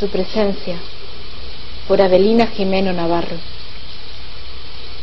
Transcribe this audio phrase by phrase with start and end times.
[0.00, 0.76] Su presencia,
[1.86, 3.36] por Adelina Jimeno Navarro.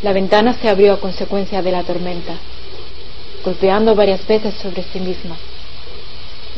[0.01, 2.33] La ventana se abrió a consecuencia de la tormenta,
[3.45, 5.37] golpeando varias veces sobre sí misma.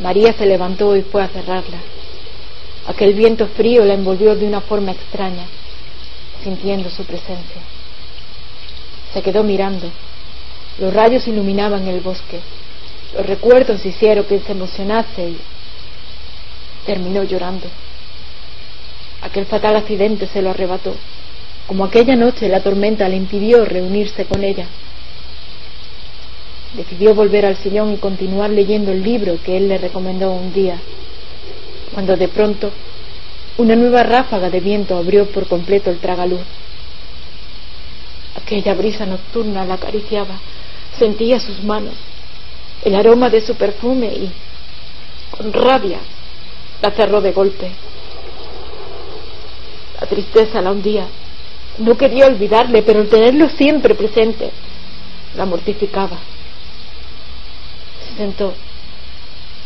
[0.01, 1.79] María se levantó y fue a cerrarla.
[2.87, 5.45] Aquel viento frío la envolvió de una forma extraña,
[6.41, 7.61] sintiendo su presencia.
[9.13, 9.91] Se quedó mirando.
[10.79, 12.39] Los rayos iluminaban el bosque.
[13.17, 15.37] Los recuerdos hicieron que se emocionase y
[16.85, 17.67] terminó llorando.
[19.21, 20.95] Aquel fatal accidente se lo arrebató.
[21.67, 24.65] Como aquella noche la tormenta le impidió reunirse con ella.
[26.73, 30.77] Decidió volver al sillón y continuar leyendo el libro que él le recomendó un día,
[31.93, 32.71] cuando de pronto
[33.57, 36.41] una nueva ráfaga de viento abrió por completo el tragaluz.
[38.41, 40.39] Aquella brisa nocturna la acariciaba,
[40.97, 41.95] sentía sus manos,
[42.85, 44.31] el aroma de su perfume y,
[45.31, 45.99] con rabia,
[46.81, 47.71] la cerró de golpe.
[50.09, 51.07] Tristeza la hundía.
[51.77, 54.51] No quería olvidarle, pero el tenerlo siempre presente
[55.35, 56.17] la mortificaba.
[58.07, 58.53] Se sentó,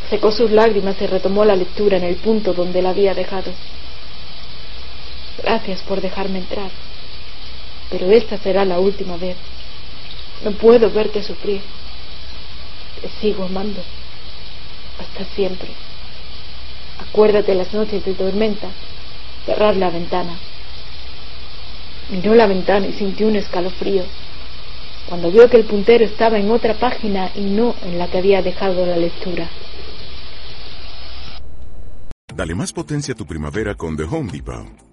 [0.09, 3.51] secó sus lágrimas y retomó la lectura en el punto donde la había dejado.
[5.41, 6.69] Gracias por dejarme entrar,
[7.89, 9.37] pero esta será la última vez.
[10.43, 11.61] No puedo verte sufrir.
[13.01, 13.81] Te sigo amando.
[14.99, 15.69] Hasta siempre.
[16.99, 18.67] Acuérdate las noches de tormenta
[19.45, 20.37] cerrar la ventana.
[22.09, 24.03] Miró la ventana y sintió un escalofrío
[25.07, 28.41] cuando vio que el puntero estaba en otra página y no en la que había
[28.41, 29.49] dejado la lectura.
[32.33, 34.92] Dale más potencia a tu primavera con The Home Depot.